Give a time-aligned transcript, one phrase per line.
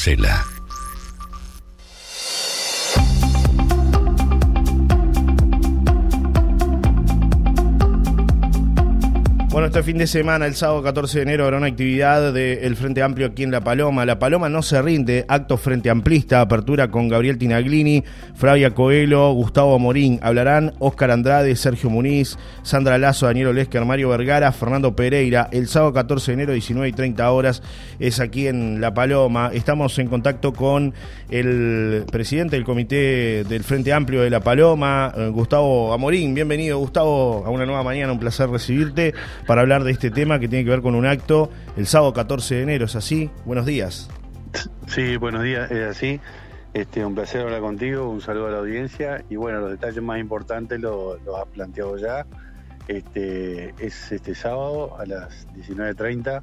[0.00, 0.59] Marcela.
[9.50, 13.02] Bueno, este fin de semana, el sábado 14 de enero, habrá una actividad del Frente
[13.02, 14.06] Amplio aquí en La Paloma.
[14.06, 18.04] La Paloma no se rinde, acto Frente Amplista, apertura con Gabriel Tinaglini,
[18.36, 20.20] Flavia Coelho, Gustavo Morín.
[20.22, 25.48] Hablarán Óscar Andrade, Sergio Muniz, Sandra Lazo, Daniel Olesker, Mario Vergara, Fernando Pereira.
[25.50, 27.60] El sábado 14 de enero, 19 y 30 horas,
[27.98, 29.50] es aquí en La Paloma.
[29.52, 30.94] Estamos en contacto con
[31.28, 36.34] el presidente del Comité del Frente Amplio de La Paloma, eh, Gustavo Amorín.
[36.34, 39.12] Bienvenido, Gustavo, a una nueva mañana, un placer recibirte
[39.50, 42.54] para hablar de este tema que tiene que ver con un acto el sábado 14
[42.54, 43.30] de enero, ¿es así?
[43.44, 44.08] Buenos días.
[44.86, 46.20] Sí, buenos días, es así.
[46.72, 50.20] Este, un placer hablar contigo, un saludo a la audiencia y bueno, los detalles más
[50.20, 52.26] importantes los lo has planteado ya.
[52.86, 56.42] Este, es este sábado a las 19.30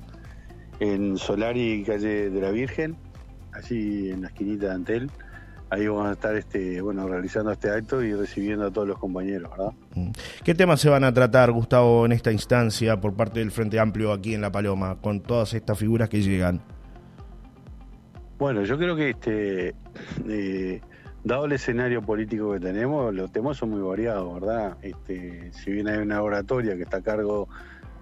[0.81, 2.97] en Solari, calle de la Virgen,
[3.53, 5.11] allí en la esquinita de Antel
[5.69, 9.51] ahí vamos a estar este, bueno, realizando este acto y recibiendo a todos los compañeros,
[9.51, 9.73] ¿verdad?
[9.95, 10.11] Mm.
[10.43, 14.11] ¿Qué temas se van a tratar, Gustavo, en esta instancia por parte del Frente Amplio
[14.11, 16.61] aquí en La Paloma, con todas estas figuras que llegan?
[18.37, 19.75] Bueno, yo creo que este
[20.27, 20.81] eh,
[21.23, 24.77] dado el escenario político que tenemos, los temas son muy variados, ¿verdad?
[24.81, 27.49] Este, si bien hay una oratoria que está a cargo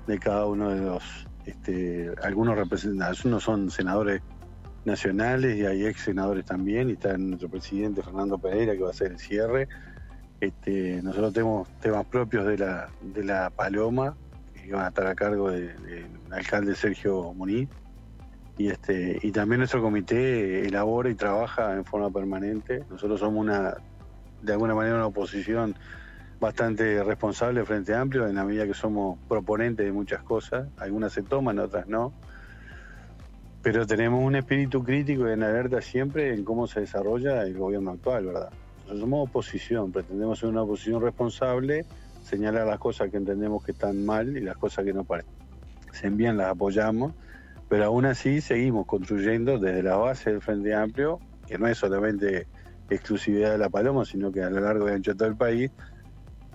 [0.07, 4.22] de cada uno de los, este, algunos representantes, unos son senadores
[4.86, 8.91] nacionales y hay ex senadores también, y está nuestro presidente Fernando Pereira que va a
[8.91, 9.67] hacer el cierre.
[10.39, 14.16] Este, nosotros tenemos temas propios de la, de la Paloma,
[14.53, 15.75] que van a estar a cargo del
[16.31, 17.69] alcalde Sergio Muniz.
[18.58, 22.83] Y, este, y también nuestro comité elabora y trabaja en forma permanente.
[22.89, 23.75] Nosotros somos una,
[24.41, 25.75] de alguna manera, una oposición
[26.39, 30.67] bastante responsable frente amplio, en la medida que somos proponentes de muchas cosas.
[30.78, 32.13] Algunas se toman, otras no
[33.66, 37.89] pero tenemos un espíritu crítico y en alerta siempre en cómo se desarrolla el gobierno
[37.89, 38.52] actual, ¿verdad?
[38.75, 41.83] Nosotros somos oposición, pretendemos ser una oposición responsable,
[42.23, 46.38] señalar las cosas que entendemos que están mal y las cosas que no parecen bien
[46.38, 47.13] las apoyamos,
[47.67, 52.45] pero aún así seguimos construyendo desde la base del Frente Amplio, que no es solamente
[52.91, 55.72] exclusividad de La Paloma, sino que a lo largo y ancho de todo el país,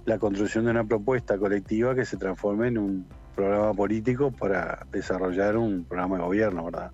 [0.04, 5.56] la construcción de una propuesta colectiva que se transforme en un programa político para desarrollar
[5.56, 6.92] un programa de gobierno, ¿verdad?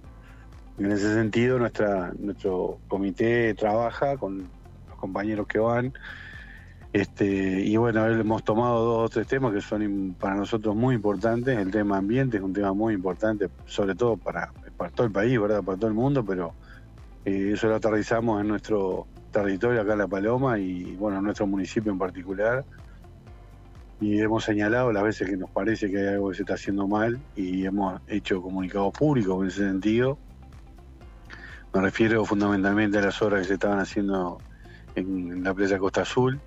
[0.78, 4.48] En ese sentido, nuestra, nuestro comité trabaja con
[4.88, 5.92] los compañeros que van.
[6.92, 11.58] Este, y bueno, hemos tomado dos o tres temas que son para nosotros muy importantes.
[11.58, 15.40] El tema ambiente es un tema muy importante, sobre todo para, para todo el país,
[15.40, 15.62] ¿verdad?
[15.62, 16.54] Para todo el mundo, pero
[17.24, 21.46] eh, eso lo aterrizamos en nuestro territorio acá en La Paloma y bueno, en nuestro
[21.46, 22.64] municipio en particular
[24.00, 26.86] y hemos señalado las veces que nos parece que hay algo que se está haciendo
[26.86, 30.18] mal y hemos hecho comunicados públicos en ese sentido.
[31.74, 34.38] Me refiero fundamentalmente a las obras que se estaban haciendo
[34.94, 36.40] en, la playa Costa Azul.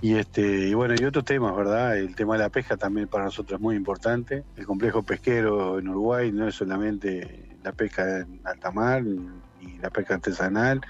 [0.00, 1.96] Y este y bueno, y otros temas, ¿verdad?
[1.96, 4.44] El tema de la pesca también para nosotros es muy importante.
[4.56, 9.88] El complejo pesquero en Uruguay no es solamente la pesca en alta mar ni la
[9.88, 10.82] pesca artesanal,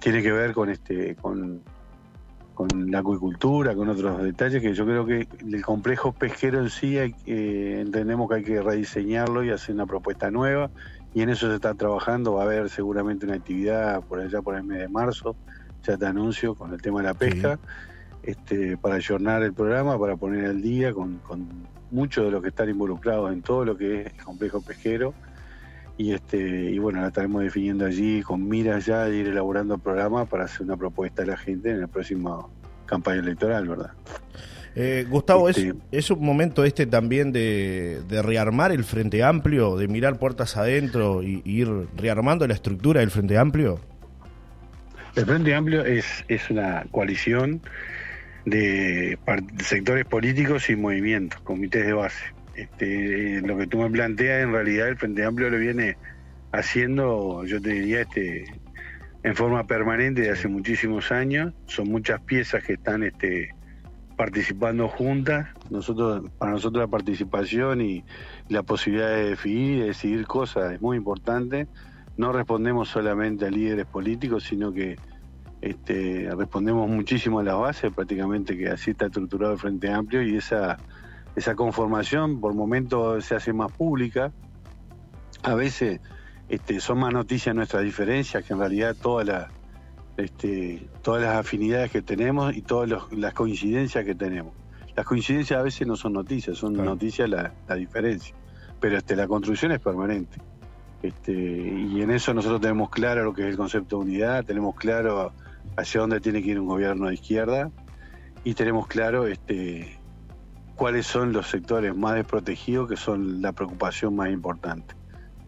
[0.00, 1.62] tiene que ver con este con
[2.56, 6.96] con la acuicultura, con otros detalles que yo creo que el complejo pesquero en sí
[7.26, 10.70] entendemos que hay que rediseñarlo y hacer una propuesta nueva
[11.16, 14.54] y en eso se está trabajando, va a haber seguramente una actividad por allá por
[14.54, 15.34] el mes de marzo,
[15.82, 17.58] ya te anuncio con el tema de la pesca,
[18.22, 21.48] este, para ayornar el programa, para poner al día con, con
[21.90, 25.14] muchos de los que están involucrados en todo lo que es el complejo pesquero
[25.96, 29.80] y este y bueno la estaremos definiendo allí con miras ya de ir elaborando el
[29.80, 32.46] programa para hacer una propuesta a la gente en la próxima
[32.84, 33.92] campaña electoral, ¿verdad?
[34.78, 39.88] Eh, Gustavo, ¿es, este, ¿es un momento este también de, rearmar el Frente Amplio, de
[39.88, 43.80] mirar puertas adentro y, ir rearmando la estructura del Frente Amplio?
[45.16, 47.62] El Frente Amplio es, es una coalición
[48.44, 49.18] de
[49.58, 54.88] sectores políticos y movimientos, comités de base este, lo que tú me planteas, en realidad
[54.88, 55.96] el Frente Amplio lo viene
[56.52, 58.46] haciendo, yo te diría, este,
[59.22, 61.52] en forma permanente de hace muchísimos años.
[61.66, 63.50] Son muchas piezas que están este,
[64.16, 65.48] participando juntas.
[65.70, 68.04] Nosotros, para nosotros la participación y
[68.48, 71.68] la posibilidad de definir, de decidir cosas es muy importante.
[72.16, 74.96] No respondemos solamente a líderes políticos, sino que
[75.60, 80.36] este, respondemos muchísimo a la base, prácticamente que así está estructurado el Frente Amplio y
[80.36, 80.78] esa
[81.36, 84.32] esa conformación por momentos se hace más pública.
[85.42, 86.00] A veces
[86.48, 89.48] este, son más noticias nuestras diferencias que en realidad todas las,
[90.16, 94.52] este, todas las afinidades que tenemos y todas las coincidencias que tenemos.
[94.94, 98.34] Las coincidencias a veces no son noticias, son noticias la, la, diferencia.
[98.80, 100.38] Pero este, la construcción es permanente.
[101.02, 104.74] Este, y en eso nosotros tenemos claro lo que es el concepto de unidad, tenemos
[104.74, 105.32] claro
[105.76, 107.70] hacia dónde tiene que ir un gobierno de izquierda
[108.44, 109.98] y tenemos claro este,
[110.76, 114.94] cuáles son los sectores más desprotegidos que son la preocupación más importante.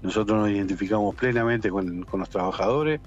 [0.03, 3.01] Nosotros nos identificamos plenamente con, los trabajadores,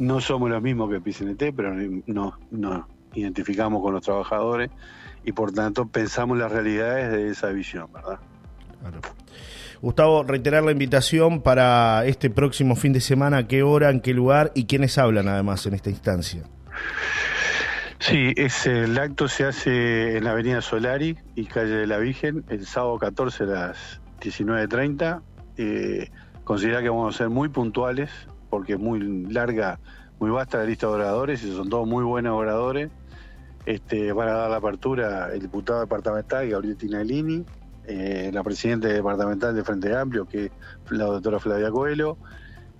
[0.00, 1.74] no somos los mismos que PCNT, pero
[2.06, 4.70] nos no, identificamos con los trabajadores
[5.24, 8.18] y por tanto pensamos las realidades de esa visión, ¿verdad?
[9.82, 14.52] Gustavo, reiterar la invitación para este próximo fin de semana, qué hora, en qué lugar
[14.54, 16.44] y quiénes hablan además en esta instancia.
[17.98, 22.44] Sí, es, el acto se hace en la Avenida Solari y Calle de la Virgen
[22.48, 25.20] el sábado 14 a las 19.30.
[25.58, 26.10] Eh,
[26.44, 28.10] considera que vamos a ser muy puntuales
[28.50, 29.00] porque es muy
[29.32, 29.78] larga,
[30.18, 32.90] muy vasta la lista de oradores y son todos muy buenos oradores.
[33.66, 37.44] Este, van a dar la apertura el diputado departamental Gabriel Tinalini,
[37.86, 40.52] eh, la presidenta departamental de Frente Amplio, que es
[40.90, 42.16] la doctora Flavia Coelho,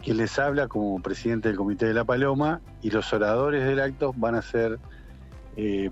[0.03, 4.13] quien les habla como presidente del Comité de la Paloma, y los oradores del acto
[4.17, 4.79] van a ser
[5.57, 5.91] eh,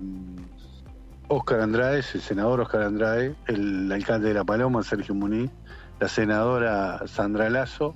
[1.27, 5.51] Oscar Andrade, el senador Oscar Andrade, el alcalde de la Paloma, Sergio Muniz,
[5.99, 7.93] la senadora Sandra Lazo,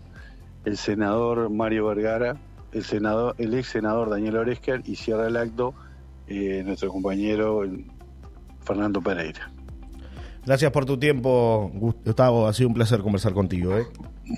[0.65, 2.37] el senador Mario Vergara,
[2.71, 5.73] el, senador, el ex senador Daniel Oresker y cierra el acto
[6.27, 7.61] eh, nuestro compañero
[8.61, 9.51] Fernando Pereira.
[10.45, 12.47] Gracias por tu tiempo, Gustavo.
[12.47, 13.77] Ha sido un placer conversar contigo.
[13.77, 13.87] ¿eh?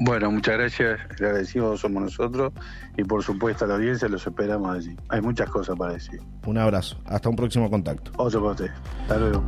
[0.02, 1.00] Bueno, muchas gracias.
[1.10, 2.54] Agradecidos somos nosotros
[2.96, 4.96] y por supuesto a la audiencia los esperamos allí.
[5.10, 6.20] Hay muchas cosas para decir.
[6.46, 6.98] Un abrazo.
[7.06, 8.12] Hasta un próximo contacto.
[8.18, 8.70] Otro para usted.
[9.02, 9.44] Hasta luego.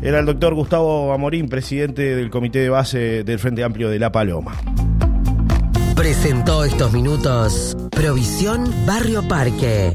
[0.00, 4.10] Era el doctor Gustavo Amorín, presidente del Comité de Base del Frente Amplio de La
[4.10, 4.52] Paloma.
[6.12, 9.94] Presentó estos minutos Provisión Barrio Parque.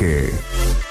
[0.01, 0.90] Que